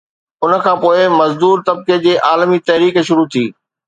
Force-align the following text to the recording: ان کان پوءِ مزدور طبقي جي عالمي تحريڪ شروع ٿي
ان 0.43 0.51
کان 0.63 0.77
پوءِ 0.81 0.97
مزدور 1.19 1.57
طبقي 1.67 1.97
جي 2.05 2.13
عالمي 2.29 2.57
تحريڪ 2.67 2.95
شروع 3.07 3.27
ٿي 3.33 3.45